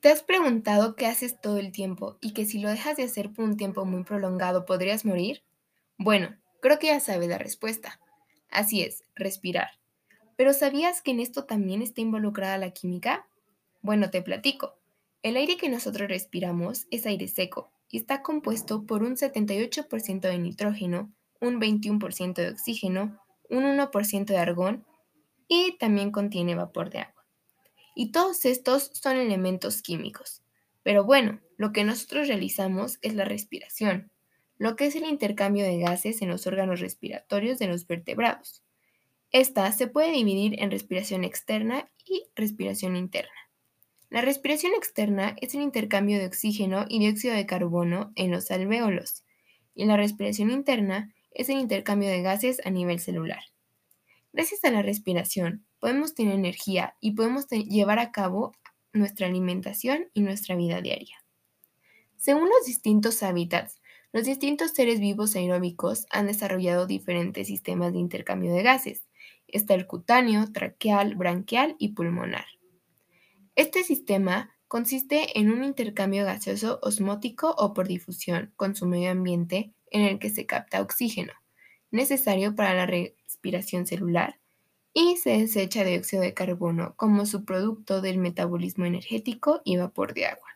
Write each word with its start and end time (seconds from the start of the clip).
¿Te 0.00 0.10
has 0.10 0.22
preguntado 0.22 0.94
qué 0.94 1.06
haces 1.06 1.40
todo 1.40 1.58
el 1.58 1.72
tiempo 1.72 2.18
y 2.20 2.32
que 2.32 2.44
si 2.44 2.60
lo 2.60 2.68
dejas 2.68 2.96
de 2.96 3.02
hacer 3.02 3.32
por 3.32 3.44
un 3.44 3.56
tiempo 3.56 3.84
muy 3.84 4.04
prolongado 4.04 4.64
podrías 4.64 5.04
morir? 5.04 5.42
Bueno, 5.96 6.36
creo 6.60 6.78
que 6.78 6.86
ya 6.86 7.00
sabes 7.00 7.28
la 7.28 7.38
respuesta. 7.38 7.98
Así 8.48 8.82
es, 8.82 9.02
respirar. 9.16 9.70
¿Pero 10.36 10.52
sabías 10.52 11.02
que 11.02 11.10
en 11.10 11.18
esto 11.18 11.46
también 11.46 11.82
está 11.82 12.00
involucrada 12.00 12.58
la 12.58 12.70
química? 12.70 13.26
Bueno, 13.82 14.10
te 14.10 14.22
platico. 14.22 14.78
El 15.24 15.36
aire 15.36 15.56
que 15.56 15.68
nosotros 15.68 16.08
respiramos 16.08 16.86
es 16.92 17.04
aire 17.04 17.26
seco 17.26 17.72
y 17.88 17.96
está 17.96 18.22
compuesto 18.22 18.86
por 18.86 19.02
un 19.02 19.16
78% 19.16 20.20
de 20.20 20.38
nitrógeno, 20.38 21.12
un 21.40 21.60
21% 21.60 22.34
de 22.34 22.50
oxígeno, 22.50 23.20
un 23.50 23.64
1% 23.64 24.26
de 24.26 24.38
argón 24.38 24.86
y 25.48 25.76
también 25.78 26.12
contiene 26.12 26.54
vapor 26.54 26.90
de 26.90 27.00
agua 27.00 27.17
y 27.98 28.12
todos 28.12 28.44
estos 28.44 28.92
son 28.94 29.16
elementos 29.16 29.82
químicos. 29.82 30.44
Pero 30.84 31.02
bueno, 31.02 31.40
lo 31.56 31.72
que 31.72 31.82
nosotros 31.82 32.28
realizamos 32.28 33.00
es 33.02 33.16
la 33.16 33.24
respiración, 33.24 34.12
lo 34.56 34.76
que 34.76 34.86
es 34.86 34.94
el 34.94 35.04
intercambio 35.04 35.64
de 35.64 35.80
gases 35.80 36.22
en 36.22 36.28
los 36.28 36.46
órganos 36.46 36.78
respiratorios 36.78 37.58
de 37.58 37.66
los 37.66 37.88
vertebrados. 37.88 38.62
Esta 39.32 39.72
se 39.72 39.88
puede 39.88 40.12
dividir 40.12 40.62
en 40.62 40.70
respiración 40.70 41.24
externa 41.24 41.90
y 42.06 42.22
respiración 42.36 42.94
interna. 42.94 43.50
La 44.10 44.20
respiración 44.20 44.74
externa 44.74 45.34
es 45.40 45.56
el 45.56 45.62
intercambio 45.62 46.20
de 46.20 46.26
oxígeno 46.26 46.84
y 46.88 47.00
dióxido 47.00 47.34
de 47.34 47.46
carbono 47.46 48.12
en 48.14 48.30
los 48.30 48.52
alvéolos, 48.52 49.24
y 49.74 49.86
la 49.86 49.96
respiración 49.96 50.52
interna 50.52 51.12
es 51.32 51.48
el 51.48 51.58
intercambio 51.58 52.08
de 52.10 52.22
gases 52.22 52.60
a 52.64 52.70
nivel 52.70 53.00
celular. 53.00 53.42
Gracias 54.32 54.62
a 54.62 54.70
la 54.70 54.82
respiración, 54.82 55.64
podemos 55.80 56.14
tener 56.14 56.34
energía 56.34 56.96
y 57.00 57.12
podemos 57.12 57.48
llevar 57.48 57.98
a 57.98 58.12
cabo 58.12 58.54
nuestra 58.92 59.26
alimentación 59.26 60.08
y 60.14 60.22
nuestra 60.22 60.56
vida 60.56 60.80
diaria. 60.80 61.24
Según 62.16 62.48
los 62.48 62.66
distintos 62.66 63.22
hábitats, 63.22 63.80
los 64.12 64.24
distintos 64.24 64.72
seres 64.72 65.00
vivos 65.00 65.36
aeróbicos 65.36 66.06
han 66.10 66.26
desarrollado 66.26 66.86
diferentes 66.86 67.46
sistemas 67.46 67.92
de 67.92 67.98
intercambio 67.98 68.52
de 68.52 68.62
gases. 68.62 69.06
Está 69.46 69.74
el 69.74 69.86
cutáneo, 69.86 70.50
traqueal, 70.52 71.14
branquial 71.14 71.76
y 71.78 71.90
pulmonar. 71.90 72.46
Este 73.54 73.84
sistema 73.84 74.54
consiste 74.66 75.38
en 75.38 75.50
un 75.50 75.62
intercambio 75.62 76.24
gaseoso 76.24 76.78
osmótico 76.82 77.54
o 77.58 77.74
por 77.74 77.88
difusión 77.88 78.52
con 78.56 78.74
su 78.74 78.86
medio 78.86 79.10
ambiente 79.10 79.72
en 79.90 80.02
el 80.02 80.18
que 80.18 80.30
se 80.30 80.46
capta 80.46 80.80
oxígeno, 80.80 81.32
necesario 81.90 82.54
para 82.54 82.74
la 82.74 82.86
respiración 82.86 83.86
celular, 83.86 84.38
y 84.92 85.16
se 85.16 85.38
desecha 85.38 85.84
dióxido 85.84 86.22
de 86.22 86.34
carbono 86.34 86.94
como 86.96 87.26
subproducto 87.26 88.00
del 88.00 88.18
metabolismo 88.18 88.84
energético 88.84 89.60
y 89.64 89.76
vapor 89.76 90.14
de 90.14 90.26
agua. 90.26 90.48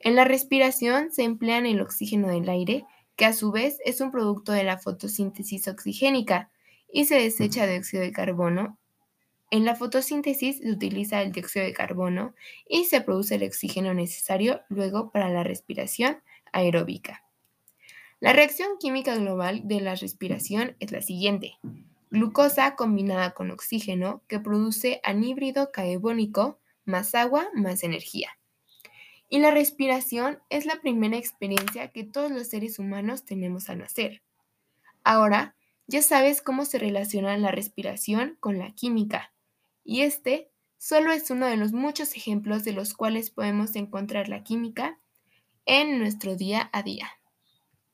En 0.00 0.14
la 0.16 0.24
respiración 0.24 1.12
se 1.12 1.22
emplean 1.22 1.64
el 1.64 1.80
oxígeno 1.80 2.28
del 2.28 2.48
aire, 2.48 2.84
que 3.16 3.24
a 3.24 3.32
su 3.32 3.52
vez 3.52 3.78
es 3.84 4.00
un 4.00 4.10
producto 4.10 4.52
de 4.52 4.64
la 4.64 4.78
fotosíntesis 4.78 5.66
oxigénica, 5.68 6.50
y 6.92 7.06
se 7.06 7.16
desecha 7.16 7.66
dióxido 7.66 8.02
de 8.02 8.12
carbono. 8.12 8.78
En 9.50 9.64
la 9.64 9.74
fotosíntesis 9.74 10.58
se 10.58 10.70
utiliza 10.70 11.22
el 11.22 11.32
dióxido 11.32 11.64
de 11.64 11.72
carbono 11.72 12.34
y 12.68 12.84
se 12.84 13.00
produce 13.00 13.36
el 13.36 13.44
oxígeno 13.44 13.94
necesario 13.94 14.60
luego 14.68 15.10
para 15.10 15.28
la 15.28 15.42
respiración 15.42 16.18
aeróbica. 16.52 17.24
La 18.20 18.32
reacción 18.32 18.78
química 18.78 19.16
global 19.16 19.62
de 19.64 19.80
la 19.80 19.94
respiración 19.96 20.76
es 20.80 20.92
la 20.92 21.02
siguiente 21.02 21.58
glucosa 22.14 22.76
combinada 22.76 23.32
con 23.32 23.50
oxígeno 23.50 24.22
que 24.28 24.38
produce 24.38 25.00
anhídrido 25.02 25.72
carbónico 25.72 26.60
más 26.84 27.14
agua 27.16 27.48
más 27.54 27.82
energía. 27.82 28.38
Y 29.28 29.40
la 29.40 29.50
respiración 29.50 30.38
es 30.48 30.64
la 30.64 30.80
primera 30.80 31.16
experiencia 31.16 31.88
que 31.88 32.04
todos 32.04 32.30
los 32.30 32.46
seres 32.46 32.78
humanos 32.78 33.24
tenemos 33.24 33.68
al 33.68 33.78
nacer. 33.78 34.22
Ahora, 35.02 35.56
ya 35.88 36.02
sabes 36.02 36.40
cómo 36.40 36.64
se 36.64 36.78
relaciona 36.78 37.36
la 37.36 37.50
respiración 37.50 38.36
con 38.38 38.58
la 38.58 38.72
química, 38.74 39.32
y 39.82 40.02
este 40.02 40.50
solo 40.78 41.12
es 41.12 41.30
uno 41.30 41.46
de 41.46 41.56
los 41.56 41.72
muchos 41.72 42.14
ejemplos 42.14 42.62
de 42.62 42.72
los 42.72 42.94
cuales 42.94 43.30
podemos 43.30 43.74
encontrar 43.74 44.28
la 44.28 44.44
química 44.44 44.98
en 45.66 45.98
nuestro 45.98 46.36
día 46.36 46.70
a 46.72 46.84
día. 46.84 47.10